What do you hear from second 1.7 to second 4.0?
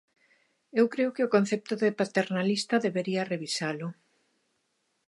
de paternalista debería revisalo.